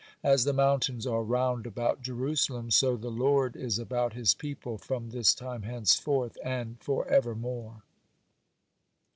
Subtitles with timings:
[0.23, 5.11] As the mountains are round about Jerusalem, so the Lord is about His people from
[5.11, 7.83] this time henceforth and for evermore.